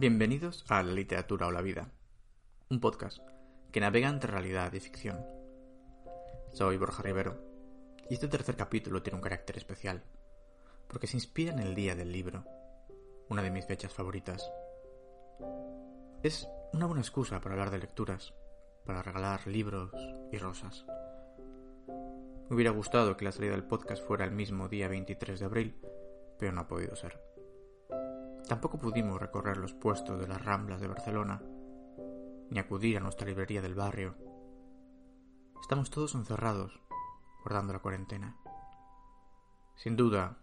Bienvenidos 0.00 0.64
a 0.70 0.82
La 0.82 0.94
literatura 0.94 1.46
o 1.46 1.50
la 1.50 1.60
vida, 1.60 1.90
un 2.70 2.80
podcast 2.80 3.18
que 3.70 3.80
navega 3.80 4.08
entre 4.08 4.32
realidad 4.32 4.72
y 4.72 4.80
ficción. 4.80 5.22
Soy 6.54 6.78
Borja 6.78 7.02
Rivero 7.02 7.36
y 8.08 8.14
este 8.14 8.26
tercer 8.26 8.56
capítulo 8.56 9.02
tiene 9.02 9.16
un 9.16 9.22
carácter 9.22 9.58
especial 9.58 10.02
porque 10.88 11.06
se 11.06 11.18
inspira 11.18 11.52
en 11.52 11.58
el 11.58 11.74
día 11.74 11.94
del 11.96 12.12
libro, 12.12 12.46
una 13.28 13.42
de 13.42 13.50
mis 13.50 13.66
fechas 13.66 13.92
favoritas. 13.92 14.50
Es 16.22 16.48
una 16.72 16.86
buena 16.86 17.02
excusa 17.02 17.38
para 17.42 17.56
hablar 17.56 17.70
de 17.70 17.80
lecturas, 17.80 18.32
para 18.86 19.02
regalar 19.02 19.46
libros 19.46 19.92
y 20.32 20.38
rosas. 20.38 20.86
Me 22.48 22.56
hubiera 22.56 22.70
gustado 22.70 23.18
que 23.18 23.26
la 23.26 23.32
salida 23.32 23.52
del 23.52 23.64
podcast 23.64 24.02
fuera 24.02 24.24
el 24.24 24.32
mismo 24.32 24.66
día 24.66 24.88
23 24.88 25.40
de 25.40 25.44
abril, 25.44 25.78
pero 26.38 26.52
no 26.52 26.62
ha 26.62 26.68
podido 26.68 26.96
ser. 26.96 27.20
Tampoco 28.50 28.80
pudimos 28.80 29.20
recorrer 29.20 29.58
los 29.58 29.74
puestos 29.74 30.18
de 30.18 30.26
las 30.26 30.44
Ramblas 30.44 30.80
de 30.80 30.88
Barcelona, 30.88 31.40
ni 32.50 32.58
acudir 32.58 32.96
a 32.96 33.00
nuestra 33.00 33.28
librería 33.28 33.62
del 33.62 33.76
barrio. 33.76 34.16
Estamos 35.62 35.88
todos 35.88 36.16
encerrados, 36.16 36.80
guardando 37.44 37.72
la 37.72 37.78
cuarentena. 37.78 38.36
Sin 39.76 39.94
duda, 39.94 40.36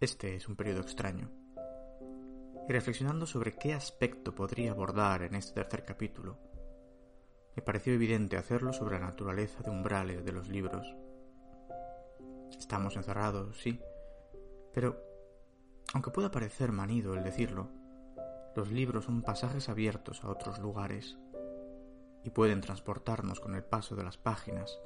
este 0.00 0.36
es 0.36 0.48
un 0.48 0.56
periodo 0.56 0.80
extraño. 0.80 1.30
Y 2.66 2.72
reflexionando 2.72 3.26
sobre 3.26 3.58
qué 3.58 3.74
aspecto 3.74 4.34
podría 4.34 4.70
abordar 4.70 5.22
en 5.22 5.34
este 5.34 5.52
tercer 5.52 5.84
capítulo, 5.84 6.38
me 7.54 7.62
pareció 7.62 7.92
evidente 7.92 8.38
hacerlo 8.38 8.72
sobre 8.72 8.98
la 8.98 9.04
naturaleza 9.04 9.62
de 9.62 9.68
umbrales 9.68 10.24
de 10.24 10.32
los 10.32 10.48
libros. 10.48 10.86
Estamos 12.58 12.96
encerrados, 12.96 13.60
sí, 13.60 13.78
pero 14.72 15.13
aunque 15.94 16.10
pueda 16.10 16.32
parecer 16.32 16.72
manido 16.72 17.14
el 17.14 17.22
decirlo, 17.22 17.68
los 18.56 18.70
libros 18.70 19.04
son 19.04 19.22
pasajes 19.22 19.68
abiertos 19.68 20.24
a 20.24 20.28
otros 20.28 20.58
lugares 20.58 21.16
y 22.24 22.30
pueden 22.30 22.60
transportarnos 22.60 23.38
con 23.38 23.54
el 23.54 23.62
paso 23.62 23.94
de 23.94 24.02
las 24.02 24.18
páginas 24.18 24.80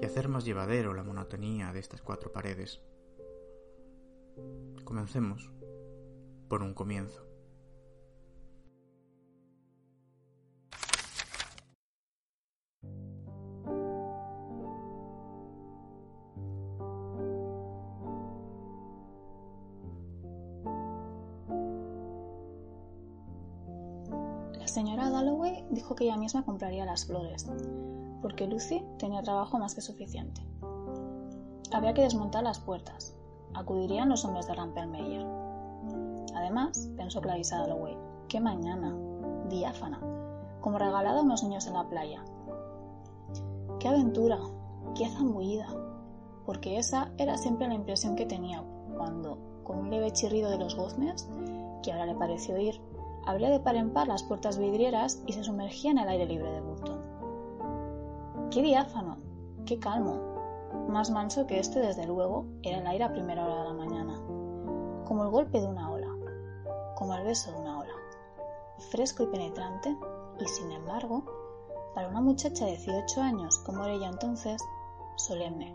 y 0.00 0.04
hacer 0.04 0.28
más 0.28 0.44
llevadero 0.44 0.92
la 0.92 1.04
monotonía 1.04 1.72
de 1.72 1.78
estas 1.78 2.02
cuatro 2.02 2.32
paredes. 2.32 2.82
Comencemos 4.82 5.52
por 6.48 6.62
un 6.62 6.74
comienzo. 6.74 7.33
Ella 26.04 26.16
misma 26.16 26.44
compraría 26.44 26.84
las 26.84 27.06
flores, 27.06 27.46
porque 28.22 28.46
Lucy 28.46 28.84
tenía 28.98 29.22
trabajo 29.22 29.58
más 29.58 29.74
que 29.74 29.80
suficiente. 29.80 30.42
Había 31.72 31.92
que 31.94 32.02
desmontar 32.02 32.44
las 32.44 32.60
puertas. 32.60 33.16
Acudirían 33.54 34.08
los 34.08 34.24
hombres 34.24 34.46
de 34.46 34.54
Rampelmeyer. 34.54 35.26
Además, 36.34 36.90
pensó 36.96 37.20
Clarissa 37.20 37.58
Dalloway, 37.58 37.96
qué 38.28 38.40
mañana, 38.40 38.96
diáfana, 39.48 40.00
como 40.60 40.78
regalada 40.78 41.20
a 41.20 41.22
unos 41.22 41.42
niños 41.42 41.66
en 41.66 41.74
la 41.74 41.88
playa. 41.88 42.24
Qué 43.78 43.88
aventura, 43.88 44.38
qué 44.94 45.08
zambullida, 45.08 45.68
porque 46.46 46.78
esa 46.78 47.12
era 47.18 47.36
siempre 47.36 47.68
la 47.68 47.74
impresión 47.74 48.16
que 48.16 48.26
tenía 48.26 48.62
cuando, 48.96 49.38
con 49.64 49.78
un 49.78 49.90
leve 49.90 50.12
chirrido 50.12 50.50
de 50.50 50.58
los 50.58 50.76
goznes, 50.76 51.28
que 51.82 51.92
ahora 51.92 52.06
le 52.06 52.14
pareció 52.14 52.54
oír, 52.54 52.80
abría 53.26 53.50
de 53.50 53.60
par 53.60 53.76
en 53.76 53.90
par 53.92 54.08
las 54.08 54.22
puertas 54.22 54.58
vidrieras 54.58 55.22
y 55.26 55.32
se 55.32 55.44
sumergía 55.44 55.90
en 55.90 55.98
el 55.98 56.08
aire 56.08 56.26
libre 56.26 56.50
de 56.50 56.60
Burton. 56.60 57.00
¡Qué 58.50 58.62
diáfano! 58.62 59.18
¡Qué 59.66 59.78
calmo! 59.78 60.34
Más 60.88 61.10
manso 61.10 61.46
que 61.46 61.58
este, 61.58 61.80
desde 61.80 62.06
luego, 62.06 62.46
era 62.62 62.78
el 62.78 62.86
aire 62.86 63.04
a 63.04 63.12
primera 63.12 63.44
hora 63.44 63.62
de 63.62 63.64
la 63.64 63.74
mañana. 63.74 64.14
Como 65.06 65.24
el 65.24 65.30
golpe 65.30 65.60
de 65.60 65.66
una 65.66 65.90
ola. 65.90 66.08
Como 66.96 67.14
el 67.14 67.24
beso 67.24 67.50
de 67.52 67.58
una 67.58 67.78
ola. 67.78 67.94
Fresco 68.90 69.22
y 69.22 69.26
penetrante, 69.26 69.96
y 70.40 70.46
sin 70.46 70.70
embargo, 70.72 71.24
para 71.94 72.08
una 72.08 72.20
muchacha 72.20 72.64
de 72.66 72.72
18 72.76 73.20
años 73.20 73.58
como 73.60 73.84
era 73.84 73.94
ella 73.94 74.08
entonces, 74.08 74.62
solemne, 75.16 75.74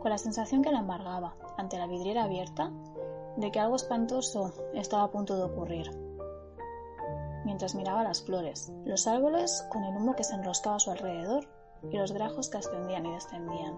con 0.00 0.10
la 0.10 0.18
sensación 0.18 0.62
que 0.62 0.72
la 0.72 0.80
embargaba 0.80 1.34
ante 1.56 1.78
la 1.78 1.86
vidriera 1.86 2.24
abierta 2.24 2.70
de 3.36 3.50
que 3.50 3.60
algo 3.60 3.76
espantoso 3.76 4.52
estaba 4.72 5.04
a 5.04 5.10
punto 5.10 5.36
de 5.36 5.44
ocurrir 5.44 6.03
mientras 7.44 7.74
miraba 7.74 8.02
las 8.02 8.22
flores, 8.22 8.72
los 8.84 9.06
árboles 9.06 9.66
con 9.70 9.84
el 9.84 9.96
humo 9.96 10.14
que 10.14 10.24
se 10.24 10.34
enroscaba 10.34 10.76
a 10.76 10.80
su 10.80 10.90
alrededor 10.90 11.44
y 11.90 11.96
los 11.96 12.12
grajos 12.12 12.48
que 12.48 12.58
ascendían 12.58 13.06
y 13.06 13.12
descendían. 13.12 13.74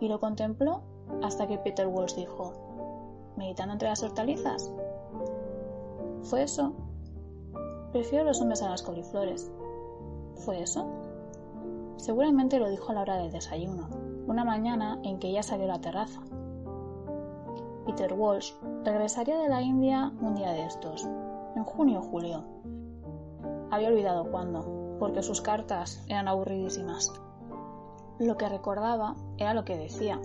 Y 0.00 0.08
lo 0.08 0.20
contempló 0.20 0.82
hasta 1.22 1.46
que 1.46 1.58
Peter 1.58 1.86
Walsh 1.86 2.14
dijo, 2.14 2.52
¿meditando 3.36 3.72
entre 3.72 3.88
las 3.88 4.02
hortalizas? 4.02 4.70
¿Fue 6.22 6.42
eso? 6.42 6.72
Prefiero 7.92 8.24
los 8.24 8.40
hombres 8.40 8.62
a 8.62 8.70
las 8.70 8.82
coliflores. 8.82 9.50
¿Fue 10.34 10.60
eso? 10.60 10.86
Seguramente 11.96 12.58
lo 12.58 12.68
dijo 12.68 12.90
a 12.90 12.94
la 12.94 13.02
hora 13.02 13.16
del 13.16 13.32
desayuno, 13.32 13.88
una 14.26 14.44
mañana 14.44 14.98
en 15.02 15.18
que 15.18 15.28
ella 15.28 15.42
salió 15.42 15.64
a 15.64 15.68
la 15.68 15.80
terraza. 15.80 16.20
Peter 17.86 18.12
Walsh 18.12 18.52
regresaría 18.84 19.38
de 19.38 19.48
la 19.48 19.62
India 19.62 20.12
un 20.20 20.34
día 20.34 20.50
de 20.50 20.66
estos, 20.66 21.08
junio 21.66 22.00
o 22.00 22.02
julio. 22.02 22.44
Había 23.70 23.88
olvidado 23.88 24.30
cuándo, 24.30 24.96
porque 24.98 25.22
sus 25.22 25.42
cartas 25.42 26.02
eran 26.08 26.28
aburridísimas. 26.28 27.12
Lo 28.18 28.36
que 28.36 28.48
recordaba 28.48 29.14
era 29.36 29.52
lo 29.52 29.64
que 29.64 29.76
decía, 29.76 30.20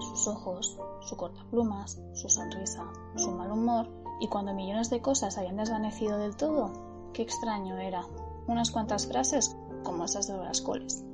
sus 0.00 0.26
ojos, 0.26 0.78
su 1.00 1.16
cortaplumas, 1.16 2.00
su 2.14 2.28
sonrisa, 2.28 2.84
su 3.16 3.30
mal 3.30 3.52
humor, 3.52 3.88
y 4.20 4.28
cuando 4.28 4.54
millones 4.54 4.90
de 4.90 5.00
cosas 5.00 5.38
habían 5.38 5.56
desvanecido 5.56 6.18
del 6.18 6.36
todo, 6.36 6.72
qué 7.12 7.22
extraño 7.22 7.78
era. 7.78 8.04
Unas 8.46 8.70
cuantas 8.70 9.06
frases 9.06 9.56
como 9.84 10.04
esas 10.04 10.26
de 10.26 10.36
las 10.36 10.60
coles. 10.60 11.04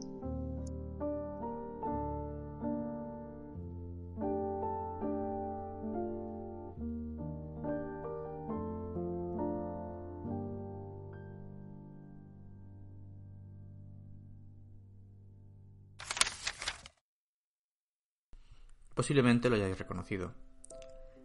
Posiblemente 19.06 19.48
lo 19.48 19.54
hayáis 19.54 19.78
reconocido. 19.78 20.32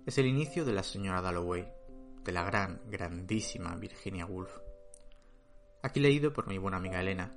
Es 0.05 0.19
el 0.19 0.27
inicio 0.27 0.65
de 0.65 0.71
la 0.71 0.83
señora 0.83 1.19
Dalloway, 1.19 1.67
de 2.23 2.31
la 2.31 2.43
gran, 2.43 2.79
grandísima 2.85 3.75
Virginia 3.75 4.27
Woolf. 4.27 4.55
Aquí 5.81 5.99
leído 5.99 6.31
por 6.31 6.45
mi 6.45 6.59
buena 6.59 6.77
amiga 6.77 7.01
Elena, 7.01 7.33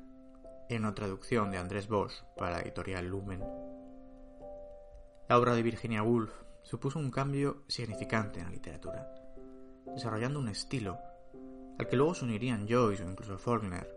en 0.69 0.83
una 0.83 0.95
traducción 0.95 1.51
de 1.51 1.57
Andrés 1.57 1.89
Bosch 1.89 2.23
para 2.37 2.51
la 2.51 2.61
editorial 2.61 3.07
Lumen. 3.07 3.43
La 5.31 5.39
obra 5.39 5.55
de 5.55 5.63
Virginia 5.63 6.03
Woolf 6.03 6.31
supuso 6.63 6.99
un 6.99 7.11
cambio 7.11 7.63
significante 7.67 8.41
en 8.41 8.45
la 8.45 8.53
literatura, 8.53 9.11
desarrollando 9.95 10.41
un 10.41 10.51
estilo 10.51 10.99
al 11.79 11.89
que 11.89 11.97
luego 11.97 12.13
se 12.13 12.27
unirían 12.27 12.69
Joyce 12.69 13.03
o 13.03 13.11
incluso 13.11 13.39
Faulkner, 13.39 13.89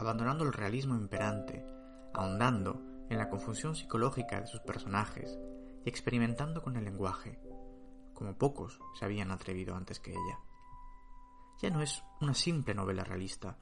abandonando 0.00 0.42
el 0.42 0.52
realismo 0.52 0.96
imperante, 0.96 1.64
ahondando 2.12 2.82
en 3.08 3.18
la 3.18 3.28
confusión 3.28 3.76
psicológica 3.76 4.40
de 4.40 4.48
sus 4.48 4.62
personajes 4.62 5.38
y 5.84 5.88
experimentando 5.88 6.62
con 6.62 6.76
el 6.76 6.84
lenguaje, 6.84 7.38
como 8.14 8.36
pocos 8.36 8.78
se 8.98 9.04
habían 9.04 9.30
atrevido 9.30 9.74
antes 9.74 10.00
que 10.00 10.12
ella. 10.12 10.38
Ya 11.62 11.70
no 11.70 11.82
es 11.82 12.02
una 12.20 12.34
simple 12.34 12.74
novela 12.74 13.04
realista, 13.04 13.58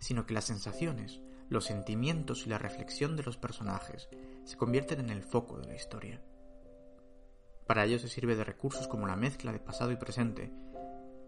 sino 0.00 0.26
que 0.26 0.34
las 0.34 0.44
sensaciones, 0.44 1.20
los 1.48 1.64
sentimientos 1.64 2.46
y 2.46 2.50
la 2.50 2.58
reflexión 2.58 3.16
de 3.16 3.22
los 3.22 3.36
personajes 3.36 4.08
se 4.44 4.56
convierten 4.56 5.00
en 5.00 5.10
el 5.10 5.22
foco 5.22 5.58
de 5.58 5.66
la 5.66 5.74
historia. 5.74 6.22
Para 7.66 7.84
ello 7.84 7.98
se 7.98 8.08
sirve 8.08 8.34
de 8.34 8.44
recursos 8.44 8.88
como 8.88 9.06
la 9.06 9.16
mezcla 9.16 9.52
de 9.52 9.60
pasado 9.60 9.92
y 9.92 9.96
presente, 9.96 10.52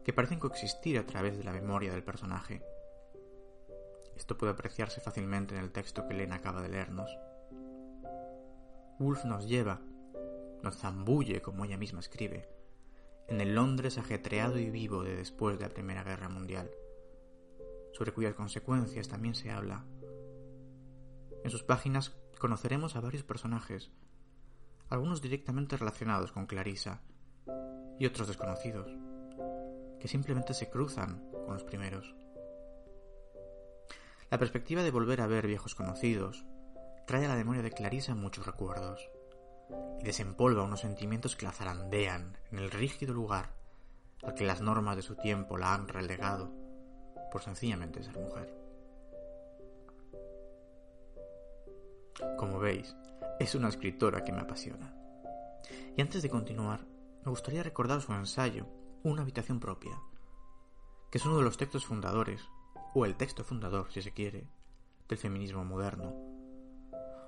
que 0.04 0.12
parecen 0.12 0.38
coexistir 0.38 0.98
a 0.98 1.06
través 1.06 1.36
de 1.36 1.44
la 1.44 1.52
memoria 1.52 1.92
del 1.92 2.02
personaje. 2.02 2.62
Esto 4.16 4.36
puede 4.36 4.52
apreciarse 4.52 5.00
fácilmente 5.00 5.54
en 5.54 5.62
el 5.62 5.72
texto 5.72 6.06
que 6.06 6.14
Elena 6.14 6.36
acaba 6.36 6.62
de 6.62 6.68
leernos. 6.68 7.10
Woolf 8.98 9.24
nos 9.24 9.46
lleva, 9.46 9.80
nos 10.62 10.76
zambulle, 10.76 11.40
como 11.42 11.64
ella 11.64 11.76
misma 11.76 12.00
escribe, 12.00 12.48
en 13.28 13.40
el 13.40 13.54
Londres 13.54 13.98
ajetreado 13.98 14.58
y 14.58 14.70
vivo 14.70 15.02
de 15.02 15.16
después 15.16 15.58
de 15.58 15.66
la 15.66 15.72
Primera 15.72 16.02
Guerra 16.02 16.28
Mundial, 16.28 16.70
sobre 17.92 18.12
cuyas 18.12 18.34
consecuencias 18.34 19.08
también 19.08 19.34
se 19.34 19.50
habla. 19.50 19.84
En 21.44 21.50
sus 21.50 21.62
páginas 21.62 22.16
conoceremos 22.38 22.96
a 22.96 23.00
varios 23.00 23.22
personajes, 23.22 23.90
algunos 24.88 25.22
directamente 25.22 25.76
relacionados 25.76 26.32
con 26.32 26.46
Clarissa 26.46 27.02
y 27.98 28.06
otros 28.06 28.28
desconocidos, 28.28 28.90
que 30.00 30.08
simplemente 30.08 30.54
se 30.54 30.68
cruzan 30.68 31.22
con 31.44 31.54
los 31.54 31.64
primeros. 31.64 32.14
La 34.30 34.38
perspectiva 34.38 34.82
de 34.82 34.90
volver 34.90 35.20
a 35.20 35.26
ver 35.26 35.46
viejos 35.46 35.74
conocidos 35.74 36.44
trae 37.06 37.26
a 37.26 37.28
la 37.28 37.36
memoria 37.36 37.62
de 37.62 37.72
Clarissa 37.72 38.14
muchos 38.14 38.46
recuerdos 38.46 39.10
y 40.00 40.05
desempolva 40.05 40.62
unos 40.62 40.81
sentimientos 40.81 41.37
que 41.37 41.46
la 41.46 41.52
zarandean 41.52 42.38
en 42.50 42.58
el 42.58 42.70
rígido 42.70 43.14
lugar 43.14 43.55
al 44.22 44.34
que 44.34 44.44
las 44.44 44.61
normas 44.61 44.96
de 44.96 45.02
su 45.02 45.17
tiempo 45.17 45.56
la 45.56 45.75
han 45.75 45.88
relegado 45.88 46.50
por 47.31 47.43
sencillamente 47.43 48.02
ser 48.02 48.19
mujer. 48.19 48.55
Como 52.37 52.58
veis, 52.58 52.94
es 53.38 53.55
una 53.55 53.69
escritora 53.69 54.25
que 54.25 54.32
me 54.32 54.40
apasiona. 54.40 54.94
Y 55.96 56.02
antes 56.02 56.23
de 56.23 56.28
continuar, 56.28 56.81
me 57.25 57.31
gustaría 57.31 57.62
recordar 57.62 58.00
su 58.00 58.12
ensayo, 58.12 58.66
Una 59.02 59.23
habitación 59.23 59.61
propia, 59.61 59.99
que 61.11 61.16
es 61.16 61.25
uno 61.25 61.38
de 61.38 61.43
los 61.43 61.56
textos 61.56 61.87
fundadores, 61.87 62.43
o 62.94 63.06
el 63.06 63.16
texto 63.16 63.44
fundador, 63.44 63.90
si 63.90 64.02
se 64.02 64.12
quiere, 64.12 64.46
del 65.08 65.16
feminismo 65.16 65.64
moderno. 65.64 66.14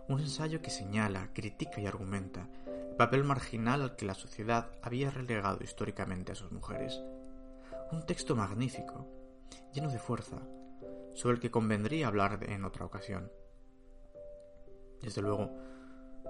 Un 0.08 0.20
ensayo 0.20 0.60
que 0.60 0.70
señala, 0.70 1.32
critica 1.32 1.80
y 1.80 1.86
argumenta 1.86 2.48
el 2.66 2.96
papel 2.96 3.24
marginal 3.24 3.82
al 3.82 3.96
que 3.96 4.04
la 4.04 4.14
sociedad 4.14 4.70
había 4.82 5.10
relegado 5.10 5.62
históricamente 5.62 6.32
a 6.32 6.34
sus 6.34 6.52
mujeres. 6.52 7.00
Un 7.90 8.04
texto 8.04 8.36
magnífico, 8.36 9.08
lleno 9.72 9.90
de 9.90 9.98
fuerza, 9.98 10.42
sobre 11.14 11.36
el 11.36 11.40
que 11.40 11.50
convendría 11.50 12.08
hablar 12.08 12.40
en 12.42 12.64
otra 12.64 12.84
ocasión. 12.84 13.30
Desde 15.00 15.22
luego, 15.22 15.50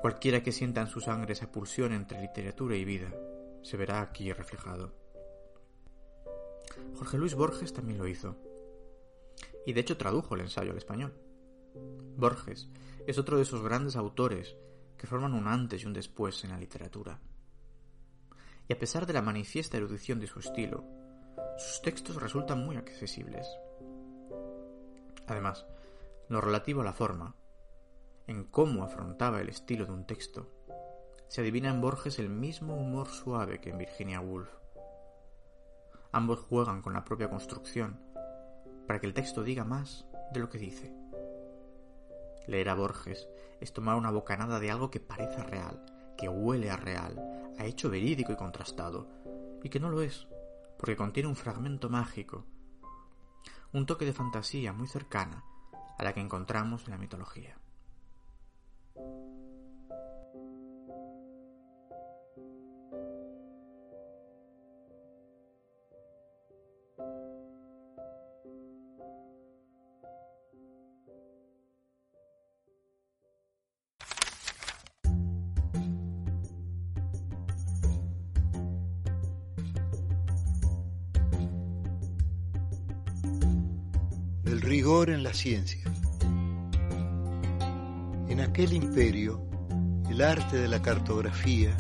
Cualquiera 0.02 0.42
que 0.42 0.50
sienta 0.50 0.80
en 0.80 0.88
su 0.88 1.00
sangre 1.00 1.34
esa 1.34 1.52
pulsión 1.52 1.92
entre 1.92 2.20
literatura 2.20 2.74
y 2.74 2.84
vida 2.84 3.14
se 3.62 3.76
verá 3.76 4.00
aquí 4.00 4.32
reflejado. 4.32 4.92
Jorge 6.96 7.19
Luis 7.19 7.36
Borges 7.36 7.72
también 7.72 7.98
lo 7.98 8.08
hizo. 8.08 8.36
Y 9.64 9.72
de 9.72 9.80
hecho 9.80 9.96
tradujo 9.96 10.34
el 10.34 10.40
ensayo 10.40 10.72
al 10.72 10.78
español. 10.78 11.14
Borges 12.16 12.69
es 13.06 13.19
otro 13.19 13.36
de 13.36 13.42
esos 13.42 13.62
grandes 13.62 13.96
autores 13.96 14.56
que 14.96 15.06
forman 15.06 15.34
un 15.34 15.48
antes 15.48 15.82
y 15.82 15.86
un 15.86 15.92
después 15.92 16.44
en 16.44 16.50
la 16.50 16.58
literatura. 16.58 17.19
Y 18.69 18.72
a 18.72 18.78
pesar 18.78 19.06
de 19.06 19.12
la 19.12 19.22
manifiesta 19.22 19.76
erudición 19.76 20.20
de 20.20 20.28
su 20.28 20.38
estilo, 20.38 20.84
sus 21.58 21.82
textos 21.82 22.16
resultan 22.16 22.64
muy 22.64 22.76
accesibles. 22.76 23.46
Además, 25.26 25.66
lo 26.28 26.40
relativo 26.40 26.80
a 26.80 26.84
la 26.84 26.92
forma, 26.92 27.34
en 28.26 28.44
cómo 28.44 28.84
afrontaba 28.84 29.40
el 29.40 29.48
estilo 29.48 29.86
de 29.86 29.92
un 29.92 30.06
texto, 30.06 30.48
se 31.28 31.40
adivina 31.40 31.70
en 31.70 31.80
Borges 31.80 32.19
el 32.19 32.28
mismo 32.28 32.76
humor 32.76 33.08
suave 33.08 33.60
que 33.60 33.70
en 33.70 33.78
Virginia 33.78 34.20
Woolf. 34.20 34.50
Ambos 36.12 36.40
juegan 36.40 36.82
con 36.82 36.92
la 36.92 37.04
propia 37.04 37.30
construcción 37.30 37.98
para 38.86 39.00
que 39.00 39.06
el 39.06 39.14
texto 39.14 39.42
diga 39.42 39.64
más 39.64 40.06
de 40.32 40.40
lo 40.40 40.48
que 40.48 40.58
dice. 40.58 41.01
Leer 42.47 42.69
a 42.69 42.75
Borges 42.75 43.29
es 43.61 43.73
tomar 43.73 43.97
una 43.97 44.11
bocanada 44.11 44.59
de 44.59 44.71
algo 44.71 44.91
que 44.91 45.00
parece 45.00 45.43
real, 45.43 45.85
que 46.17 46.29
huele 46.29 46.71
a 46.71 46.77
real, 46.77 47.21
a 47.59 47.65
hecho 47.65 47.91
verídico 47.91 48.33
y 48.33 48.37
contrastado, 48.37 49.09
y 49.62 49.69
que 49.69 49.81
no 49.81 49.91
lo 49.91 50.03
es, 50.03 50.27
porque 50.79 50.97
contiene 50.97 51.29
un 51.29 51.37
fragmento 51.37 51.89
mágico, 51.89 52.44
un 53.73 53.87
toque 53.87 54.05
de 54.05 54.12
fantasía 54.12 54.73
muy 54.73 54.89
cercana 54.89 55.44
a 55.99 56.05
la 56.05 56.12
que 56.12 56.21
encontramos 56.21 56.85
en 56.85 56.91
la 56.91 56.99
mitología. 56.99 57.62
Del 84.52 84.60
rigor 84.60 85.08
en 85.08 85.22
la 85.22 85.32
ciencia. 85.32 85.81
En 88.28 88.38
aquel 88.38 88.75
imperio, 88.75 89.49
el 90.10 90.20
arte 90.20 90.58
de 90.58 90.69
la 90.69 90.82
cartografía 90.82 91.75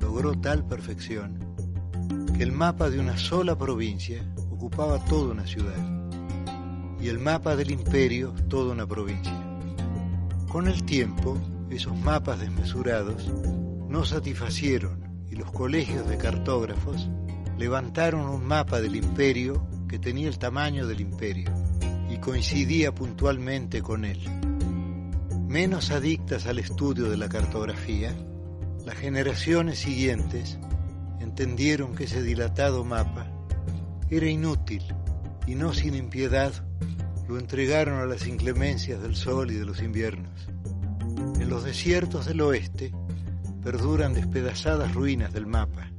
logró 0.00 0.40
tal 0.40 0.64
perfección 0.64 1.36
que 2.36 2.44
el 2.44 2.52
mapa 2.52 2.90
de 2.90 3.00
una 3.00 3.16
sola 3.18 3.58
provincia 3.58 4.22
ocupaba 4.52 5.04
toda 5.06 5.32
una 5.32 5.48
ciudad 5.48 5.74
y 7.00 7.08
el 7.08 7.18
mapa 7.18 7.56
del 7.56 7.72
imperio 7.72 8.32
toda 8.48 8.72
una 8.72 8.86
provincia. 8.86 9.36
Con 10.48 10.68
el 10.68 10.84
tiempo, 10.84 11.36
esos 11.70 11.96
mapas 11.98 12.38
desmesurados 12.38 13.32
no 13.88 14.04
satisfacieron 14.04 15.26
y 15.28 15.34
los 15.34 15.50
colegios 15.50 16.08
de 16.08 16.18
cartógrafos 16.18 17.10
levantaron 17.58 18.28
un 18.28 18.44
mapa 18.44 18.80
del 18.80 18.94
imperio 18.94 19.66
que 19.88 19.98
tenía 19.98 20.28
el 20.28 20.38
tamaño 20.38 20.86
del 20.86 21.00
imperio 21.00 21.61
coincidía 22.22 22.94
puntualmente 22.94 23.82
con 23.82 24.06
él 24.06 24.20
menos 25.52 25.90
adictas 25.90 26.46
al 26.46 26.58
estudio 26.58 27.10
de 27.10 27.18
la 27.18 27.28
cartografía, 27.28 28.16
las 28.86 28.96
generaciones 28.96 29.80
siguientes 29.80 30.58
entendieron 31.20 31.94
que 31.94 32.04
ese 32.04 32.22
dilatado 32.22 32.84
mapa 32.84 33.26
era 34.08 34.30
inútil 34.30 34.82
y 35.46 35.54
no 35.54 35.74
sin 35.74 35.94
impiedad 35.94 36.54
lo 37.28 37.38
entregaron 37.38 37.98
a 37.98 38.06
las 38.06 38.26
inclemencias 38.26 39.02
del 39.02 39.14
sol 39.14 39.50
y 39.50 39.56
de 39.56 39.66
los 39.66 39.82
inviernos. 39.82 40.48
En 41.38 41.50
los 41.50 41.64
desiertos 41.64 42.24
del 42.24 42.40
oeste 42.40 42.90
perduran 43.62 44.14
despedazadas 44.14 44.94
ruinas 44.94 45.34
del 45.34 45.46
mapa, 45.46 45.90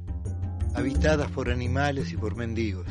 habitadas 0.74 1.30
por 1.30 1.48
animales 1.48 2.10
y 2.10 2.16
por 2.16 2.34
mendigos. 2.34 2.88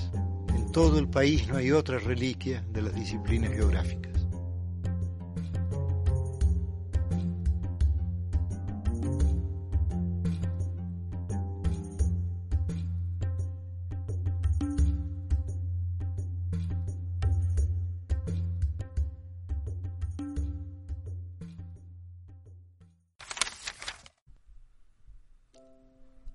Todo 0.74 0.98
el 0.98 1.08
país 1.08 1.48
no 1.48 1.58
hay 1.58 1.72
otra 1.72 2.00
reliquia 2.00 2.66
de 2.68 2.82
las 2.82 2.96
disciplinas 2.96 3.52
geográficas. 3.52 4.12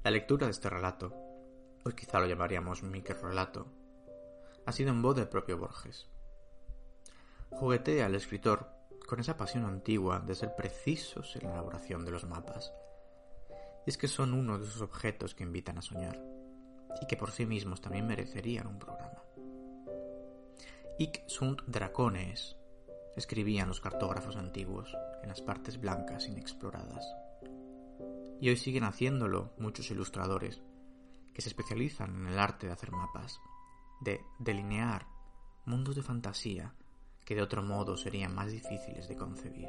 La 0.04 0.12
lectura 0.12 0.46
de 0.46 0.52
este 0.52 0.70
relato, 0.70 1.12
o 1.84 1.90
quizá 1.90 2.20
lo 2.20 2.28
llamaríamos 2.28 2.84
relato, 3.20 3.77
ha 4.68 4.72
sido 4.72 4.90
en 4.90 5.00
voz 5.00 5.16
del 5.16 5.30
propio 5.30 5.56
Borges. 5.56 6.10
Juguetea 7.52 8.04
al 8.04 8.14
escritor 8.14 8.68
con 9.06 9.18
esa 9.18 9.34
pasión 9.34 9.64
antigua 9.64 10.20
de 10.20 10.34
ser 10.34 10.54
precisos 10.54 11.34
en 11.36 11.44
la 11.44 11.54
elaboración 11.54 12.04
de 12.04 12.10
los 12.10 12.24
mapas. 12.24 12.74
Y 13.86 13.88
es 13.90 13.96
que 13.96 14.08
son 14.08 14.34
uno 14.34 14.58
de 14.58 14.66
esos 14.66 14.82
objetos 14.82 15.34
que 15.34 15.44
invitan 15.44 15.78
a 15.78 15.82
soñar, 15.82 16.22
y 17.00 17.06
que 17.06 17.16
por 17.16 17.30
sí 17.30 17.46
mismos 17.46 17.80
también 17.80 18.06
merecerían 18.06 18.66
un 18.66 18.78
programa. 18.78 19.22
Ic 20.98 21.26
sunt 21.28 21.62
dracones, 21.66 22.58
escribían 23.16 23.68
los 23.68 23.80
cartógrafos 23.80 24.36
antiguos 24.36 24.94
en 25.22 25.30
las 25.30 25.40
partes 25.40 25.80
blancas 25.80 26.28
inexploradas 26.28 27.06
y 28.38 28.50
hoy 28.50 28.56
siguen 28.58 28.84
haciéndolo 28.84 29.50
muchos 29.56 29.90
ilustradores, 29.90 30.60
que 31.32 31.40
se 31.40 31.48
especializan 31.48 32.14
en 32.14 32.26
el 32.26 32.38
arte 32.38 32.66
de 32.66 32.74
hacer 32.74 32.92
mapas, 32.92 33.40
de 34.00 34.20
delinear 34.38 35.06
mundos 35.64 35.96
de 35.96 36.02
fantasía 36.02 36.74
que 37.24 37.34
de 37.34 37.42
otro 37.42 37.62
modo 37.62 37.96
serían 37.96 38.34
más 38.34 38.50
difíciles 38.50 39.06
de 39.08 39.16
concebir. 39.16 39.68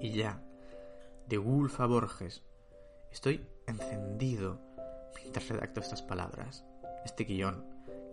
Y 0.00 0.12
ya, 0.12 0.40
de 1.26 1.38
Wolf 1.38 1.80
a 1.80 1.86
Borges, 1.86 2.44
estoy 3.10 3.46
encendido 3.66 4.60
mientras 5.16 5.48
redacto 5.48 5.80
estas 5.80 6.02
palabras, 6.02 6.64
este 7.04 7.24
guion 7.24 7.64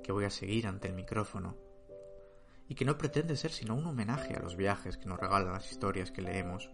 que 0.01 0.11
voy 0.11 0.25
a 0.25 0.29
seguir 0.29 0.67
ante 0.67 0.87
el 0.87 0.93
micrófono, 0.93 1.57
y 2.67 2.75
que 2.75 2.85
no 2.85 2.97
pretende 2.97 3.35
ser 3.35 3.51
sino 3.51 3.75
un 3.75 3.85
homenaje 3.85 4.33
a 4.33 4.39
los 4.39 4.55
viajes 4.55 4.97
que 4.97 5.05
nos 5.05 5.19
regalan 5.19 5.53
las 5.53 5.69
historias 5.69 6.09
que 6.09 6.21
leemos, 6.21 6.71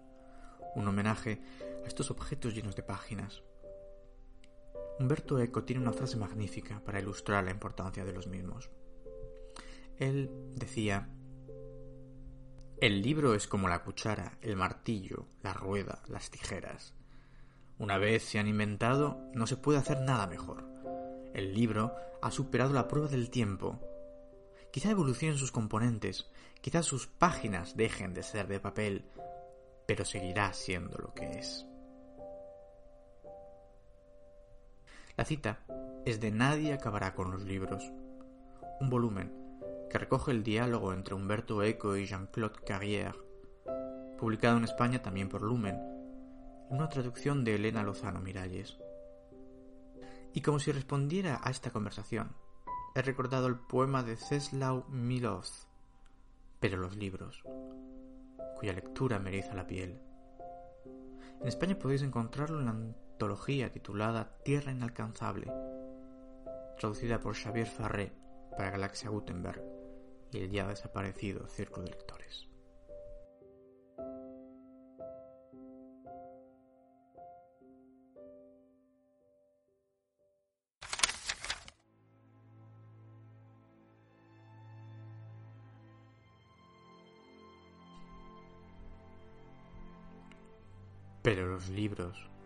un 0.76 0.88
homenaje 0.88 1.42
a 1.84 1.88
estos 1.88 2.12
objetos 2.12 2.54
llenos 2.54 2.76
de 2.76 2.84
páginas. 2.84 3.44
Humberto 5.00 5.40
Eco 5.40 5.64
tiene 5.64 5.82
una 5.82 5.94
frase 5.94 6.18
magnífica 6.18 6.82
para 6.84 7.00
ilustrar 7.00 7.44
la 7.44 7.52
importancia 7.52 8.04
de 8.04 8.14
los 8.14 8.28
mismos. 8.28 8.70
Él 10.00 10.32
decía, 10.56 11.10
el 12.80 13.02
libro 13.02 13.34
es 13.34 13.48
como 13.48 13.68
la 13.68 13.84
cuchara, 13.84 14.38
el 14.42 14.56
martillo, 14.56 15.26
la 15.42 15.54
rueda, 15.54 16.02
las 16.08 16.30
tijeras. 16.30 16.94
Una 17.80 17.98
vez 17.98 18.24
se 18.24 18.40
han 18.40 18.48
inventado, 18.48 19.20
no 19.34 19.46
se 19.48 19.58
puede 19.58 19.80
hacer 19.80 20.02
nada 20.02 20.28
mejor. 20.28 20.64
El 21.34 21.54
libro 21.54 21.96
ha 22.22 22.32
superado 22.32 22.74
la 22.74 22.88
prueba 22.88 23.08
del 23.08 23.30
tiempo. 23.30 23.80
Quizá 24.72 24.92
evolucionen 24.92 25.38
sus 25.38 25.52
componentes, 25.52 26.30
quizá 26.62 26.82
sus 26.82 27.08
páginas 27.08 27.78
dejen 27.78 28.14
de 28.14 28.24
ser 28.24 28.48
de 28.48 28.60
papel, 28.60 29.06
pero 29.88 30.06
seguirá 30.06 30.54
siendo 30.54 30.98
lo 30.98 31.14
que 31.14 31.40
es. 31.40 31.68
La 35.18 35.26
cita 35.26 35.60
es 36.06 36.22
de 36.22 36.30
Nadie 36.30 36.74
acabará 36.74 37.16
con 37.16 37.32
los 37.32 37.44
libros, 37.44 37.92
un 38.80 38.92
volumen 38.92 39.34
que 39.90 39.98
recoge 39.98 40.30
el 40.32 40.44
diálogo 40.44 40.94
entre 40.94 41.16
Humberto 41.16 41.64
Eco 41.64 41.98
y 41.98 42.06
Jean-Claude 42.06 42.60
Carrière, 42.64 43.16
publicado 44.20 44.58
en 44.58 44.64
España 44.64 45.02
también 45.02 45.28
por 45.28 45.42
Lumen, 45.42 45.76
en 46.70 46.78
una 46.78 46.88
traducción 46.88 47.44
de 47.44 47.56
Elena 47.56 47.82
Lozano 47.82 48.22
Miralles. 48.22 48.78
Y 50.34 50.42
como 50.42 50.60
si 50.60 50.72
respondiera 50.72 51.42
a 51.44 51.50
esta 51.50 51.72
conversación, 51.72 52.36
he 52.94 53.02
recordado 53.02 53.48
el 53.48 53.56
poema 53.56 54.04
de 54.04 54.18
Czeslaw 54.18 54.86
Milosz, 54.90 55.66
pero 56.60 56.78
los 56.78 56.96
libros, 56.96 57.42
cuya 58.60 58.74
lectura 58.74 59.18
me 59.18 59.30
eriza 59.30 59.56
la 59.56 59.66
piel. 59.66 60.00
En 61.42 61.48
España 61.48 61.80
podéis 61.80 62.04
encontrarlo 62.04 62.60
en 62.60 62.66
la 62.66 62.74
antología 63.18 63.72
titulada 63.72 64.38
Tierra 64.44 64.72
Inalcanzable, 64.72 65.52
traducida 66.78 67.20
por 67.20 67.34
Xavier 67.34 67.66
Farré 67.66 68.12
para 68.56 68.70
Galaxia 68.70 69.10
Gutenberg 69.10 69.60
y 70.32 70.38
el 70.38 70.52
ya 70.52 70.68
desaparecido 70.68 71.48
Círculo 71.48 71.86
de 71.86 71.92
Lectores. 71.94 72.48
Pero 91.24 91.48
los 91.48 91.68
libros... 91.70 92.37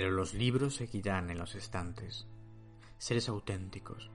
Pero 0.00 0.12
los 0.12 0.32
libros 0.32 0.76
seguirán 0.76 1.28
en 1.28 1.36
los 1.36 1.54
estantes, 1.54 2.26
seres 2.96 3.28
auténticos, 3.28 4.10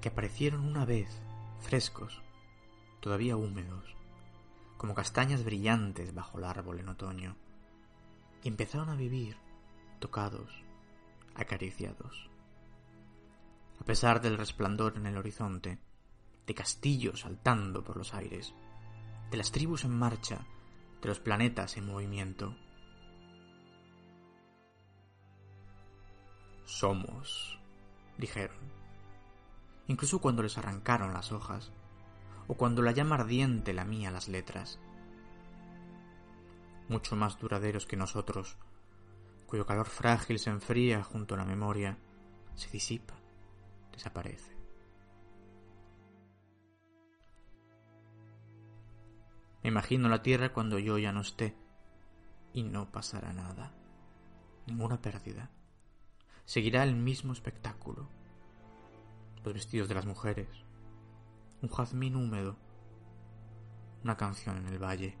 que 0.00 0.08
aparecieron 0.08 0.64
una 0.64 0.86
vez, 0.86 1.20
frescos, 1.60 2.22
todavía 3.00 3.36
húmedos, 3.36 3.94
como 4.78 4.94
castañas 4.94 5.44
brillantes 5.44 6.14
bajo 6.14 6.38
el 6.38 6.44
árbol 6.44 6.80
en 6.80 6.88
otoño, 6.88 7.36
y 8.42 8.48
empezaron 8.48 8.88
a 8.88 8.96
vivir, 8.96 9.36
tocados, 9.98 10.50
acariciados. 11.34 12.30
A 13.78 13.84
pesar 13.84 14.22
del 14.22 14.38
resplandor 14.38 14.96
en 14.96 15.04
el 15.04 15.18
horizonte, 15.18 15.78
de 16.46 16.54
castillos 16.54 17.20
saltando 17.20 17.84
por 17.84 17.98
los 17.98 18.14
aires, 18.14 18.54
de 19.30 19.36
las 19.36 19.52
tribus 19.52 19.84
en 19.84 19.90
marcha, 19.90 20.46
de 21.02 21.08
los 21.08 21.20
planetas 21.20 21.76
en 21.76 21.84
movimiento. 21.84 22.56
Somos, 26.66 27.58
dijeron, 28.18 28.58
incluso 29.86 30.20
cuando 30.20 30.42
les 30.42 30.58
arrancaron 30.58 31.14
las 31.14 31.32
hojas, 31.32 31.72
o 32.48 32.54
cuando 32.54 32.82
la 32.82 32.92
llama 32.92 33.14
ardiente 33.14 33.72
lamía 33.72 34.10
las 34.10 34.28
letras. 34.28 34.78
Mucho 36.88 37.16
más 37.16 37.38
duraderos 37.38 37.86
que 37.86 37.96
nosotros, 37.96 38.56
cuyo 39.46 39.64
calor 39.64 39.86
frágil 39.86 40.38
se 40.38 40.50
enfría 40.50 41.02
junto 41.02 41.34
a 41.34 41.38
la 41.38 41.44
memoria, 41.44 41.98
se 42.56 42.68
disipa, 42.70 43.14
desaparece. 43.92 44.56
Me 49.62 49.70
imagino 49.70 50.08
la 50.08 50.22
tierra 50.22 50.52
cuando 50.52 50.78
yo 50.78 50.98
ya 50.98 51.10
no 51.10 51.20
esté. 51.22 51.56
Y 52.52 52.62
no 52.62 52.90
pasará 52.92 53.32
nada. 53.32 53.72
Ninguna 54.66 55.00
pérdida. 55.02 55.50
Seguirá 56.46 56.84
el 56.84 56.94
mismo 56.94 57.32
espectáculo. 57.32 58.08
Los 59.44 59.52
vestidos 59.52 59.88
de 59.88 59.96
las 59.96 60.06
mujeres. 60.06 60.46
Un 61.60 61.68
jazmín 61.68 62.14
húmedo. 62.14 62.56
Una 64.04 64.16
canción 64.16 64.56
en 64.56 64.66
el 64.68 64.78
valle. 64.78 65.18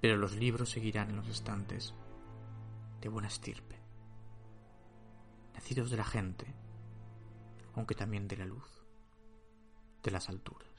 Pero 0.00 0.16
los 0.16 0.36
libros 0.36 0.70
seguirán 0.70 1.10
en 1.10 1.16
los 1.16 1.26
estantes. 1.26 1.94
De 3.00 3.08
buena 3.08 3.26
estirpe. 3.26 3.74
Nacidos 5.54 5.90
de 5.90 5.96
la 5.96 6.04
gente. 6.04 6.46
Aunque 7.74 7.96
también 7.96 8.28
de 8.28 8.36
la 8.36 8.46
luz. 8.46 8.84
De 10.04 10.12
las 10.12 10.28
alturas. 10.28 10.69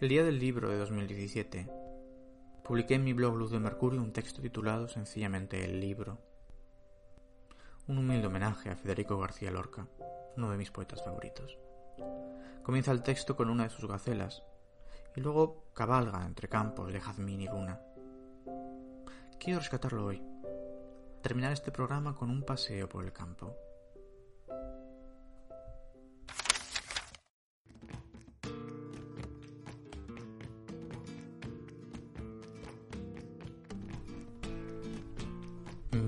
El 0.00 0.08
día 0.08 0.22
del 0.22 0.38
libro 0.38 0.68
de 0.68 0.78
2017 0.78 1.68
publiqué 2.62 2.94
en 2.94 3.02
mi 3.02 3.12
blog 3.12 3.34
Luz 3.34 3.50
de 3.50 3.58
Mercurio 3.58 4.00
un 4.00 4.12
texto 4.12 4.40
titulado 4.40 4.86
sencillamente 4.86 5.64
El 5.64 5.80
libro. 5.80 6.18
Un 7.88 7.98
humilde 7.98 8.28
homenaje 8.28 8.70
a 8.70 8.76
Federico 8.76 9.18
García 9.18 9.50
Lorca, 9.50 9.88
uno 10.36 10.50
de 10.50 10.56
mis 10.56 10.70
poetas 10.70 11.02
favoritos. 11.02 11.58
Comienza 12.62 12.92
el 12.92 13.02
texto 13.02 13.34
con 13.34 13.50
una 13.50 13.64
de 13.64 13.70
sus 13.70 13.86
gacelas 13.86 14.44
y 15.16 15.20
luego 15.20 15.64
cabalga 15.74 16.24
entre 16.24 16.48
campos 16.48 16.92
de 16.92 17.00
jazmín 17.00 17.40
y 17.40 17.48
luna. 17.48 17.80
Quiero 19.40 19.58
rescatarlo 19.58 20.06
hoy, 20.06 20.22
terminar 21.22 21.52
este 21.52 21.72
programa 21.72 22.14
con 22.14 22.30
un 22.30 22.42
paseo 22.42 22.88
por 22.88 23.04
el 23.04 23.12
campo. 23.12 23.56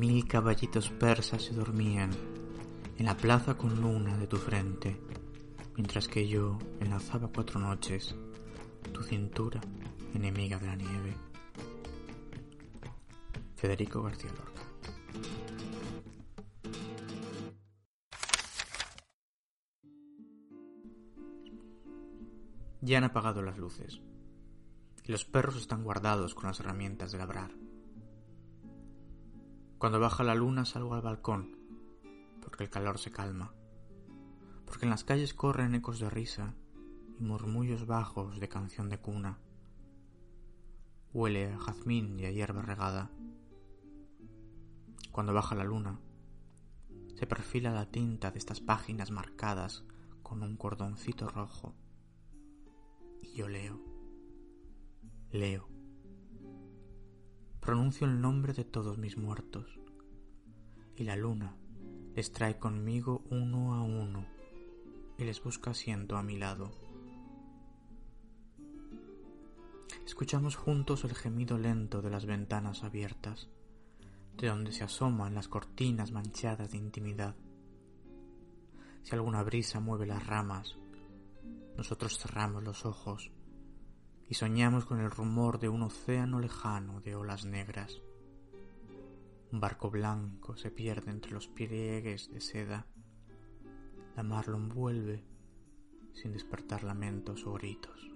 Mil 0.00 0.26
caballitos 0.26 0.88
persas 0.88 1.42
se 1.42 1.52
dormían 1.52 2.10
en 2.96 3.04
la 3.04 3.14
plaza 3.18 3.58
con 3.58 3.82
luna 3.82 4.16
de 4.16 4.26
tu 4.26 4.38
frente, 4.38 4.98
mientras 5.76 6.08
que 6.08 6.26
yo 6.26 6.58
enlazaba 6.80 7.28
cuatro 7.28 7.60
noches 7.60 8.14
tu 8.94 9.02
cintura 9.02 9.60
enemiga 10.14 10.58
de 10.58 10.66
la 10.68 10.76
nieve. 10.76 11.14
Federico 13.56 14.02
García 14.02 14.30
Lorca. 14.30 14.62
Ya 22.80 22.96
han 22.96 23.04
apagado 23.04 23.42
las 23.42 23.58
luces. 23.58 24.00
y 25.04 25.12
los 25.12 25.26
perros 25.26 25.56
están 25.56 25.84
guardados 25.84 26.34
con 26.34 26.46
las 26.46 26.58
herramientas 26.60 27.12
de 27.12 27.18
labrar. 27.18 27.50
Cuando 29.80 29.98
baja 29.98 30.22
la 30.24 30.34
luna 30.34 30.66
salgo 30.66 30.92
al 30.92 31.00
balcón, 31.00 31.56
porque 32.42 32.64
el 32.64 32.68
calor 32.68 32.98
se 32.98 33.10
calma, 33.10 33.54
porque 34.66 34.84
en 34.84 34.90
las 34.90 35.04
calles 35.04 35.32
corren 35.32 35.74
ecos 35.74 35.98
de 35.98 36.10
risa 36.10 36.54
y 37.18 37.24
murmullos 37.24 37.86
bajos 37.86 38.38
de 38.40 38.48
canción 38.50 38.90
de 38.90 38.98
cuna. 38.98 39.38
Huele 41.14 41.54
a 41.54 41.58
jazmín 41.58 42.20
y 42.20 42.26
a 42.26 42.30
hierba 42.30 42.60
regada. 42.60 43.10
Cuando 45.12 45.32
baja 45.32 45.54
la 45.54 45.64
luna, 45.64 45.98
se 47.14 47.26
perfila 47.26 47.72
la 47.72 47.90
tinta 47.90 48.30
de 48.30 48.38
estas 48.38 48.60
páginas 48.60 49.10
marcadas 49.10 49.84
con 50.22 50.42
un 50.42 50.58
cordoncito 50.58 51.26
rojo. 51.26 51.74
Y 53.22 53.32
yo 53.32 53.48
leo, 53.48 53.80
leo. 55.30 55.69
Pronuncio 57.60 58.06
el 58.06 58.22
nombre 58.22 58.54
de 58.54 58.64
todos 58.64 58.96
mis 58.96 59.18
muertos. 59.18 59.78
Y 60.96 61.04
la 61.04 61.14
luna 61.14 61.54
les 62.16 62.32
trae 62.32 62.58
conmigo 62.58 63.22
uno 63.30 63.74
a 63.74 63.82
uno 63.82 64.26
y 65.18 65.24
les 65.24 65.42
busca 65.42 65.72
asiento 65.72 66.16
a 66.16 66.22
mi 66.22 66.38
lado. 66.38 66.72
Escuchamos 70.06 70.56
juntos 70.56 71.04
el 71.04 71.14
gemido 71.14 71.58
lento 71.58 72.00
de 72.00 72.08
las 72.08 72.24
ventanas 72.24 72.82
abiertas, 72.82 73.50
de 74.38 74.48
donde 74.48 74.72
se 74.72 74.84
asoman 74.84 75.34
las 75.34 75.48
cortinas 75.48 76.12
manchadas 76.12 76.70
de 76.70 76.78
intimidad. 76.78 77.36
Si 79.02 79.14
alguna 79.14 79.42
brisa 79.42 79.80
mueve 79.80 80.06
las 80.06 80.26
ramas, 80.26 80.76
nosotros 81.76 82.18
cerramos 82.18 82.64
los 82.64 82.86
ojos 82.86 83.30
y 84.30 84.34
soñamos 84.34 84.84
con 84.84 85.00
el 85.00 85.10
rumor 85.10 85.58
de 85.58 85.68
un 85.68 85.82
océano 85.82 86.38
lejano 86.38 87.00
de 87.00 87.16
olas 87.16 87.44
negras. 87.44 88.00
Un 89.50 89.58
barco 89.58 89.90
blanco 89.90 90.56
se 90.56 90.70
pierde 90.70 91.10
entre 91.10 91.32
los 91.32 91.48
pliegues 91.48 92.30
de 92.30 92.40
seda. 92.40 92.86
La 94.14 94.22
mar 94.22 94.46
lo 94.46 94.56
envuelve 94.56 95.24
sin 96.12 96.32
despertar 96.32 96.84
lamentos 96.84 97.44
o 97.44 97.54
gritos. 97.54 98.08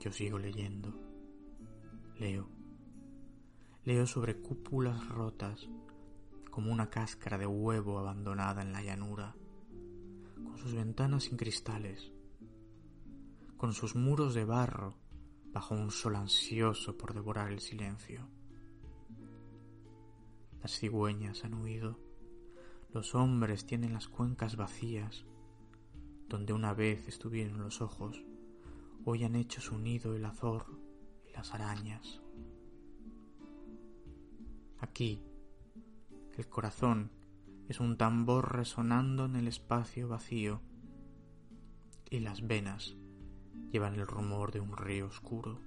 Yo 0.00 0.10
sigo 0.10 0.36
leyendo. 0.36 0.92
Leo. 2.18 2.48
Leo 3.84 4.08
sobre 4.08 4.42
cúpulas 4.42 5.08
rotas, 5.10 5.68
como 6.50 6.72
una 6.72 6.90
cáscara 6.90 7.38
de 7.38 7.46
huevo 7.46 8.00
abandonada 8.00 8.62
en 8.62 8.72
la 8.72 8.82
llanura, 8.82 9.36
con 10.44 10.58
sus 10.58 10.74
ventanas 10.74 11.24
sin 11.24 11.36
cristales, 11.36 12.12
con 13.56 13.72
sus 13.72 13.94
muros 13.94 14.34
de 14.34 14.44
barro 14.44 14.96
bajo 15.52 15.74
un 15.74 15.90
sol 15.90 16.16
ansioso 16.16 16.96
por 16.96 17.14
devorar 17.14 17.52
el 17.52 17.60
silencio. 17.60 18.28
Las 20.62 20.78
cigüeñas 20.78 21.44
han 21.44 21.54
huido, 21.54 21.98
los 22.92 23.14
hombres 23.14 23.66
tienen 23.66 23.92
las 23.92 24.08
cuencas 24.08 24.56
vacías, 24.56 25.24
donde 26.28 26.52
una 26.52 26.74
vez 26.74 27.08
estuvieron 27.08 27.62
los 27.62 27.80
ojos, 27.80 28.24
hoy 29.04 29.24
han 29.24 29.36
hecho 29.36 29.60
su 29.60 29.78
nido 29.78 30.14
el 30.14 30.24
azor 30.24 30.66
y 31.28 31.32
las 31.32 31.52
arañas. 31.54 32.20
Aquí, 34.78 35.22
el 36.36 36.48
corazón 36.48 37.10
es 37.70 37.78
un 37.78 37.96
tambor 37.96 38.56
resonando 38.56 39.26
en 39.26 39.36
el 39.36 39.46
espacio 39.46 40.08
vacío 40.08 40.60
y 42.10 42.18
las 42.18 42.44
venas 42.44 42.96
llevan 43.70 43.94
el 43.94 44.08
rumor 44.08 44.50
de 44.50 44.58
un 44.58 44.76
río 44.76 45.06
oscuro. 45.06 45.60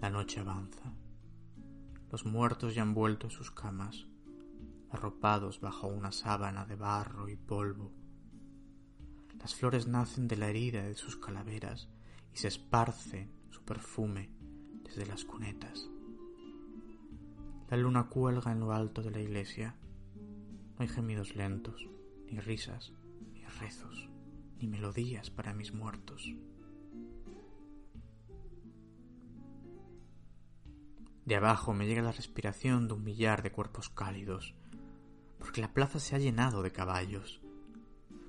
La 0.00 0.10
noche 0.10 0.40
avanza. 0.40 0.92
Los 2.10 2.26
muertos 2.26 2.74
ya 2.74 2.82
han 2.82 2.94
vuelto 2.94 3.28
a 3.28 3.30
sus 3.30 3.52
camas, 3.52 4.08
arropados 4.90 5.60
bajo 5.60 5.86
una 5.86 6.10
sábana 6.10 6.66
de 6.66 6.74
barro 6.74 7.28
y 7.28 7.36
polvo. 7.36 7.92
Las 9.38 9.54
flores 9.54 9.86
nacen 9.86 10.26
de 10.26 10.36
la 10.36 10.48
herida 10.48 10.82
de 10.82 10.96
sus 10.96 11.16
calaveras 11.16 11.88
y 12.34 12.38
se 12.38 12.48
esparcen 12.48 13.30
su 13.50 13.62
perfume 13.64 14.32
desde 14.82 15.06
las 15.06 15.24
cunetas. 15.24 15.88
La 17.68 17.76
luna 17.76 18.08
cuelga 18.08 18.52
en 18.52 18.60
lo 18.60 18.72
alto 18.72 19.02
de 19.02 19.10
la 19.10 19.20
iglesia. 19.20 19.74
No 20.14 20.76
hay 20.78 20.88
gemidos 20.88 21.34
lentos, 21.34 21.88
ni 22.30 22.38
risas, 22.38 22.92
ni 23.32 23.44
rezos, 23.44 24.08
ni 24.60 24.68
melodías 24.68 25.30
para 25.30 25.52
mis 25.52 25.72
muertos. 25.72 26.32
De 31.24 31.34
abajo 31.34 31.74
me 31.74 31.86
llega 31.86 32.02
la 32.02 32.12
respiración 32.12 32.86
de 32.86 32.94
un 32.94 33.02
millar 33.02 33.42
de 33.42 33.50
cuerpos 33.50 33.88
cálidos, 33.88 34.54
porque 35.40 35.60
la 35.60 35.74
plaza 35.74 35.98
se 35.98 36.14
ha 36.14 36.20
llenado 36.20 36.62
de 36.62 36.70
caballos. 36.70 37.40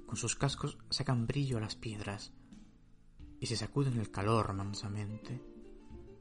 Con 0.07 0.15
sus 0.15 0.35
cascos 0.35 0.79
sacan 0.89 1.27
brillo 1.27 1.57
a 1.57 1.61
las 1.61 1.75
piedras 1.75 2.33
y 3.39 3.45
se 3.45 3.55
sacuden 3.55 3.99
el 3.99 4.09
calor 4.09 4.51
mansamente, 4.53 5.43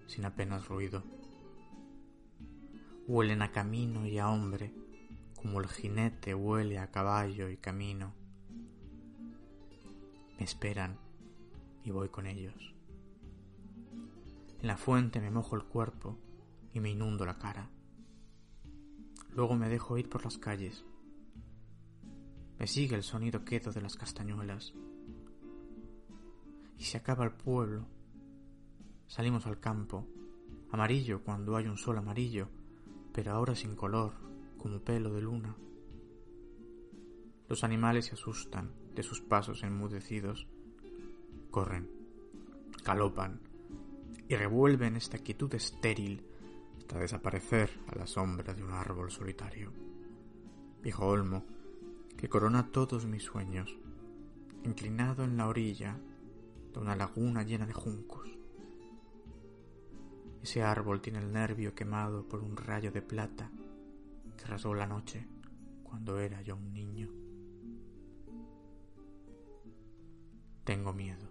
sin 0.07 0.26
apenas 0.26 0.68
ruido. 0.68 1.02
Huelen 3.08 3.42
a 3.42 3.52
camino 3.52 4.04
y 4.06 4.18
a 4.18 4.28
hombre, 4.28 4.74
como 5.36 5.60
el 5.60 5.68
jinete 5.68 6.34
huele 6.34 6.78
a 6.78 6.90
caballo 6.90 7.48
y 7.48 7.56
camino. 7.56 8.12
Me 10.38 10.44
esperan 10.44 10.98
y 11.84 11.90
voy 11.92 12.08
con 12.08 12.26
ellos. 12.26 12.74
En 14.60 14.66
la 14.66 14.76
fuente 14.76 15.20
me 15.20 15.30
mojo 15.30 15.54
el 15.54 15.64
cuerpo 15.64 16.18
y 16.72 16.80
me 16.80 16.90
inundo 16.90 17.24
la 17.24 17.38
cara. 17.38 17.70
Luego 19.30 19.54
me 19.54 19.68
dejo 19.68 19.96
ir 19.98 20.08
por 20.08 20.24
las 20.24 20.38
calles. 20.38 20.84
Me 22.58 22.66
sigue 22.66 22.96
el 22.96 23.02
sonido 23.02 23.44
quedo 23.44 23.70
de 23.70 23.82
las 23.82 23.96
castañuelas. 23.96 24.72
Y 26.78 26.84
se 26.84 26.96
acaba 26.96 27.24
el 27.24 27.32
pueblo. 27.32 27.86
Salimos 29.06 29.46
al 29.46 29.60
campo, 29.60 30.06
amarillo 30.72 31.22
cuando 31.22 31.56
hay 31.56 31.66
un 31.66 31.76
sol 31.76 31.98
amarillo, 31.98 32.48
pero 33.16 33.33
ahora 33.33 33.55
sin 33.55 33.74
color, 33.74 34.12
como 34.59 34.81
pelo 34.81 35.11
de 35.14 35.22
luna. 35.22 35.57
Los 37.48 37.64
animales 37.64 38.05
se 38.05 38.12
asustan 38.12 38.74
de 38.94 39.02
sus 39.02 39.22
pasos 39.22 39.62
enmudecidos, 39.62 40.46
corren, 41.50 41.90
galopan 42.85 43.40
y 44.29 44.37
revuelven 44.37 44.96
esta 44.96 45.16
quietud 45.16 45.55
estéril 45.55 46.26
hasta 46.76 46.98
desaparecer 46.98 47.70
a 47.87 47.96
la 47.96 48.07
sombra 48.07 48.52
de 48.52 48.62
un 48.62 48.72
árbol 48.72 49.11
solitario. 49.11 49.72
Viejo 50.83 51.07
olmo, 51.07 51.46
que 52.18 52.29
corona 52.29 52.70
todos 52.70 53.07
mis 53.07 53.22
sueños, 53.22 53.79
inclinado 54.62 55.24
en 55.24 55.38
la 55.38 55.48
orilla 55.48 55.98
de 56.70 56.79
una 56.79 56.94
laguna 56.94 57.44
llena 57.44 57.66
de 57.66 57.72
juncos. 57.72 58.36
Ese 60.46 60.62
árbol 60.62 61.00
tiene 61.00 61.18
el 61.18 61.32
nervio 61.32 61.74
quemado 61.74 62.28
por 62.28 62.40
un 62.40 62.56
rayo 62.56 62.92
de 62.92 63.02
plata 63.02 63.50
que 64.37 64.44
rasgó 64.44 64.74
la 64.74 64.87
noche 64.87 65.26
cuando 65.82 66.20
era 66.20 66.40
yo 66.40 66.54
un 66.54 66.72
niño. 66.72 67.11
Tengo 70.62 70.92
miedo. 70.92 71.28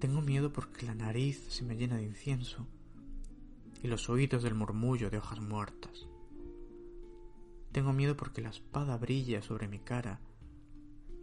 Tengo 0.00 0.20
miedo 0.20 0.52
porque 0.52 0.84
la 0.84 0.96
nariz 0.96 1.46
se 1.48 1.62
me 1.62 1.76
llena 1.76 1.98
de 1.98 2.02
incienso 2.02 2.66
y 3.84 3.86
los 3.86 4.10
oídos 4.10 4.42
del 4.42 4.56
murmullo 4.56 5.08
de 5.08 5.18
hojas 5.18 5.38
muertas. 5.38 6.08
Tengo 7.70 7.92
miedo 7.92 8.16
porque 8.16 8.42
la 8.42 8.50
espada 8.50 8.98
brilla 8.98 9.42
sobre 9.42 9.68
mi 9.68 9.78
cara 9.78 10.18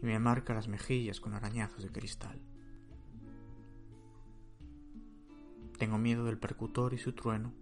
y 0.02 0.06
me 0.06 0.18
marca 0.18 0.54
las 0.54 0.70
mejillas 0.70 1.20
con 1.20 1.34
arañazos 1.34 1.84
de 1.84 1.92
cristal. 1.92 2.40
Tengo 5.78 5.98
miedo 5.98 6.26
del 6.26 6.40
percutor 6.40 6.94
y 6.94 6.98
su 6.98 7.14
trueno, 7.14 7.54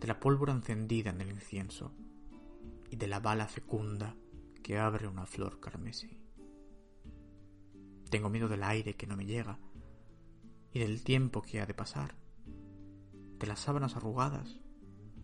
de 0.00 0.06
la 0.06 0.18
pólvora 0.18 0.52
encendida 0.52 1.10
en 1.10 1.20
el 1.20 1.30
incienso 1.30 1.92
y 2.90 2.96
de 2.96 3.06
la 3.06 3.20
bala 3.20 3.46
fecunda 3.46 4.16
que 4.62 4.78
abre 4.78 5.06
una 5.06 5.26
flor 5.26 5.60
carmesí. 5.60 6.20
Tengo 8.10 8.28
miedo 8.28 8.48
del 8.48 8.62
aire 8.62 8.96
que 8.96 9.06
no 9.06 9.16
me 9.16 9.26
llega 9.26 9.58
y 10.72 10.80
del 10.80 11.04
tiempo 11.04 11.42
que 11.42 11.60
ha 11.60 11.66
de 11.66 11.74
pasar 11.74 12.16
de 13.38 13.46
las 13.46 13.60
sábanas 13.60 13.96
arrugadas 13.96 14.58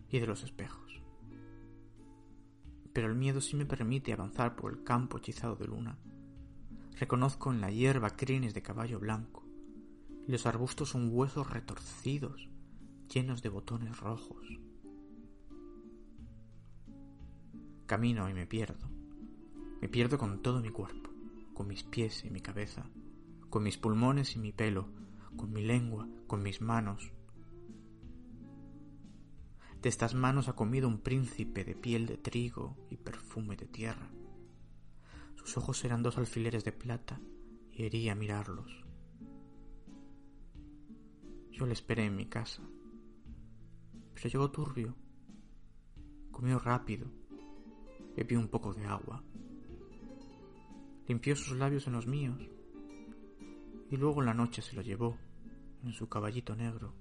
y 0.09 0.19
de 0.19 0.27
los 0.27 0.43
espejos. 0.43 1.01
Pero 2.93 3.07
el 3.07 3.15
miedo 3.15 3.41
sí 3.41 3.57
me 3.57 3.65
permite 3.65 4.13
avanzar 4.13 4.55
por 4.55 4.71
el 4.71 4.83
campo 4.83 5.17
hechizado 5.17 5.55
de 5.57 5.67
luna. 5.67 5.99
Reconozco 6.97 7.51
en 7.51 7.59
la 7.59 7.71
hierba 7.71 8.11
crines 8.11 8.53
de 8.53 8.61
caballo 8.61 8.99
blanco, 8.99 9.44
y 10.27 10.31
los 10.31 10.45
arbustos 10.45 10.89
son 10.89 11.09
huesos 11.11 11.49
retorcidos, 11.49 12.49
llenos 13.13 13.41
de 13.41 13.49
botones 13.49 13.99
rojos. 13.99 14.45
Camino 17.85 18.29
y 18.29 18.33
me 18.33 18.47
pierdo. 18.47 18.89
Me 19.81 19.87
pierdo 19.87 20.17
con 20.17 20.41
todo 20.41 20.61
mi 20.61 20.69
cuerpo. 20.69 21.11
con 21.53 21.69
mis 21.69 21.83
pies 21.83 22.25
y 22.25 22.29
mi 22.29 22.41
cabeza, 22.41 22.85
con 23.49 23.63
mis 23.63 23.77
pulmones 23.77 24.35
y 24.35 24.39
mi 24.39 24.51
pelo, 24.51 24.89
con 25.37 25.53
mi 25.53 25.63
lengua, 25.63 26.05
con 26.27 26.43
mis 26.43 26.59
manos. 26.59 27.13
De 29.81 29.87
estas 29.87 30.15
manos 30.15 30.49
ha 30.49 30.53
comido 30.53 30.89
un 30.89 30.99
príncipe 30.99 31.63
de 31.63 31.75
piel 31.75 32.07
de 32.07 32.17
trigo 32.17 32.75
y 32.89 32.97
perfume 32.97 33.55
de 33.55 33.67
tierra. 33.67 34.11
Sus 35.35 35.55
ojos 35.55 35.85
eran 35.85 36.03
dos 36.03 36.17
alfileres 36.17 36.65
de 36.65 36.73
plata 36.73 37.21
y 37.71 37.85
hería 37.85 38.15
mirarlos. 38.15 38.84
Yo 41.55 41.65
le 41.65 41.71
esperé 41.71 42.03
en 42.03 42.17
mi 42.17 42.25
casa, 42.25 42.61
pero 44.13 44.27
llegó 44.27 44.51
turbio. 44.51 44.93
Comió 46.29 46.59
rápido, 46.59 47.07
bebió 48.13 48.41
un 48.41 48.49
poco 48.49 48.73
de 48.73 48.85
agua, 48.85 49.23
limpió 51.07 51.33
sus 51.33 51.57
labios 51.57 51.87
en 51.87 51.93
los 51.93 52.07
míos 52.07 52.37
y 53.89 53.95
luego 53.95 54.19
en 54.19 54.25
la 54.25 54.33
noche 54.33 54.61
se 54.61 54.75
lo 54.75 54.81
llevó 54.81 55.17
en 55.85 55.93
su 55.93 56.09
caballito 56.09 56.57
negro 56.57 56.93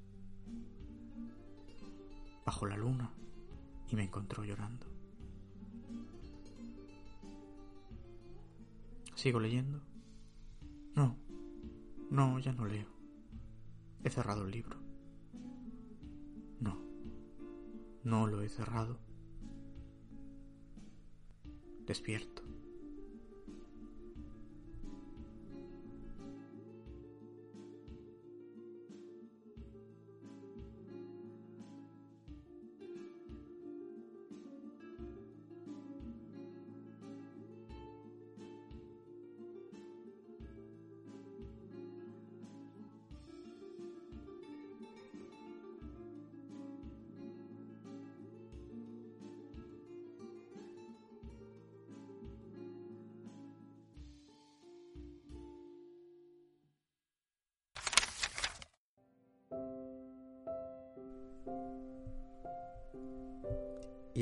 bajo 2.47 2.64
la 2.67 2.77
luna 2.77 3.12
y 3.90 3.97
me 3.97 4.05
encontró 4.05 4.45
llorando. 4.45 4.87
¿Sigo 9.17 9.40
leyendo? 9.40 9.81
No, 10.95 11.17
no, 12.09 12.38
ya 12.38 12.53
no 12.53 12.67
leo. 12.67 12.93
He 14.05 14.11
cerrado 14.11 14.45
el 14.45 14.51
libro. 14.51 14.79
No, 16.61 16.79
no 18.03 18.27
lo 18.27 18.43
he 18.43 18.51
cerrado. 18.51 19.01
Despierto. 21.87 22.43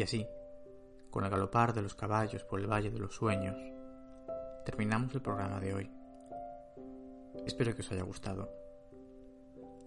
Y 0.03 0.05
así, 0.05 0.29
con 1.12 1.25
el 1.25 1.31
galopar 1.31 1.73
de 1.73 1.81
los 1.81 1.95
caballos 1.95 2.43
por 2.43 2.59
el 2.59 2.67
Valle 2.67 2.91
de 2.91 2.99
los 2.99 3.15
Sueños, 3.15 3.57
terminamos 4.65 5.15
el 5.15 5.23
programa 5.23 5.61
de 5.61 5.75
hoy. 5.75 5.91
Espero 7.47 7.73
que 7.77 7.83
os 7.83 7.93
haya 7.93 8.03
gustado. 8.03 8.53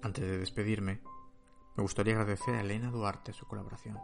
Antes 0.01 0.23
de 0.23 0.38
despedirme, 0.38 1.01
me 1.75 1.84
gustaría 1.84 2.13
agradecer 2.13 2.56
a 2.56 2.62
Elena 2.62 2.91
Duarte 2.91 3.34
su 3.34 3.45
colaboración. 3.45 3.97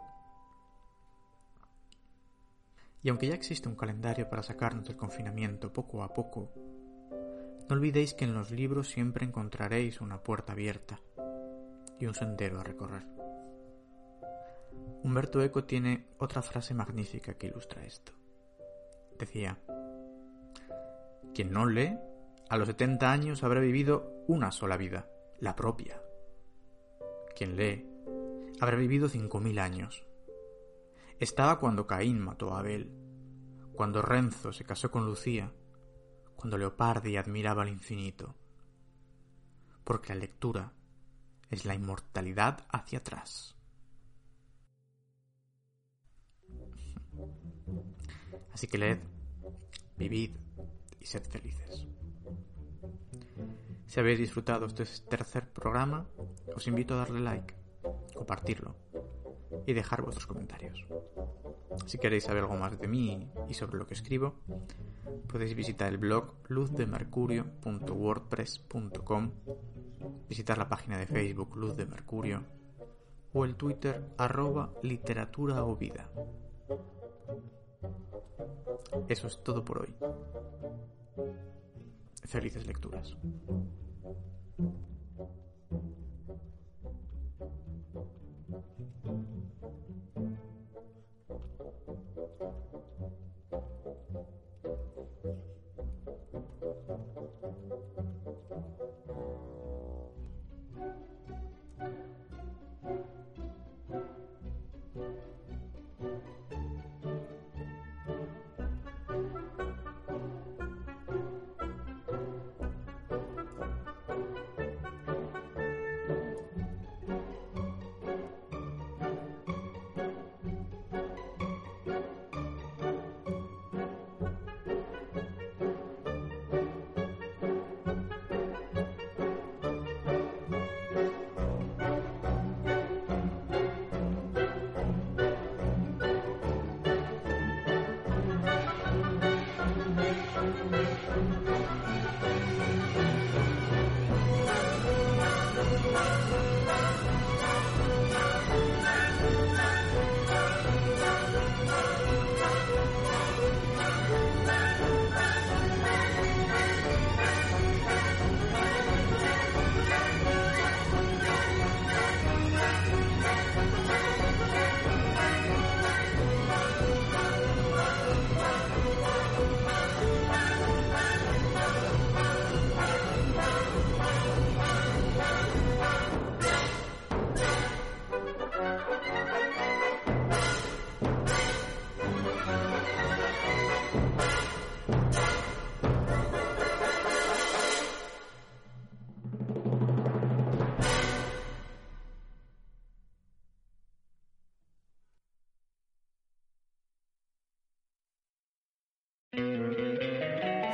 Y 3.02 3.08
aunque 3.08 3.28
ya 3.28 3.34
existe 3.34 3.70
un 3.70 3.76
calendario 3.76 4.28
para 4.28 4.42
sacarnos 4.42 4.84
del 4.84 4.98
confinamiento 4.98 5.72
poco 5.72 6.02
a 6.02 6.12
poco, 6.12 6.52
no 7.70 7.74
olvidéis 7.74 8.12
que 8.12 8.26
en 8.26 8.34
los 8.34 8.50
libros 8.50 8.90
siempre 8.90 9.24
encontraréis 9.24 10.02
una 10.02 10.22
puerta 10.22 10.52
abierta 10.52 11.00
y 11.98 12.04
un 12.04 12.14
sendero 12.14 12.60
a 12.60 12.64
recorrer. 12.64 13.21
Humberto 15.02 15.42
Eco 15.42 15.64
tiene 15.64 16.06
otra 16.18 16.42
frase 16.42 16.74
magnífica 16.74 17.34
que 17.34 17.48
ilustra 17.48 17.84
esto. 17.84 18.12
Decía, 19.18 19.58
quien 21.34 21.52
no 21.52 21.66
lee, 21.66 21.98
a 22.48 22.56
los 22.56 22.68
70 22.68 23.10
años 23.10 23.42
habrá 23.42 23.60
vivido 23.60 24.24
una 24.28 24.52
sola 24.52 24.76
vida, 24.76 25.08
la 25.40 25.56
propia. 25.56 26.00
Quien 27.34 27.56
lee, 27.56 27.88
habrá 28.60 28.76
vivido 28.76 29.08
5.000 29.08 29.58
años. 29.58 30.06
Estaba 31.18 31.58
cuando 31.58 31.86
Caín 31.86 32.20
mató 32.20 32.54
a 32.54 32.60
Abel, 32.60 32.92
cuando 33.74 34.02
Renzo 34.02 34.52
se 34.52 34.64
casó 34.64 34.90
con 34.90 35.06
Lucía, 35.06 35.52
cuando 36.36 36.58
Leopardi 36.58 37.16
admiraba 37.16 37.62
al 37.62 37.68
infinito. 37.68 38.34
Porque 39.84 40.14
la 40.14 40.20
lectura 40.20 40.72
es 41.50 41.64
la 41.64 41.74
inmortalidad 41.74 42.66
hacia 42.70 42.98
atrás. 42.98 43.56
Así 48.52 48.66
que 48.66 48.78
leed, 48.78 48.98
vivid 49.96 50.32
y 51.00 51.06
sed 51.06 51.24
felices. 51.24 51.86
Si 53.86 54.00
habéis 54.00 54.18
disfrutado 54.18 54.66
este 54.66 54.84
tercer 55.08 55.52
programa, 55.52 56.06
os 56.56 56.66
invito 56.66 56.94
a 56.94 56.98
darle 56.98 57.20
like, 57.20 57.54
compartirlo 58.14 58.74
y 59.66 59.74
dejar 59.74 60.02
vuestros 60.02 60.26
comentarios. 60.26 60.86
Si 61.86 61.98
queréis 61.98 62.24
saber 62.24 62.42
algo 62.44 62.56
más 62.56 62.78
de 62.78 62.88
mí 62.88 63.30
y 63.48 63.54
sobre 63.54 63.78
lo 63.78 63.86
que 63.86 63.94
escribo, 63.94 64.34
podéis 65.28 65.54
visitar 65.54 65.88
el 65.88 65.98
blog 65.98 66.34
luzdemercurio.wordpress.com, 66.48 69.30
visitar 70.28 70.58
la 70.58 70.68
página 70.68 70.98
de 70.98 71.06
Facebook 71.06 71.56
Luz 71.56 71.76
de 71.76 71.86
Mercurio 71.86 72.42
o 73.32 73.44
el 73.44 73.54
Twitter 73.56 74.04
arroba 74.18 74.74
literatura 74.82 75.64
o 75.64 75.76
vida. 75.76 76.10
Eso 79.08 79.26
es 79.26 79.42
todo 79.42 79.64
por 79.64 79.82
hoy. 79.82 79.94
Felices 82.24 82.66
lecturas. 82.66 83.16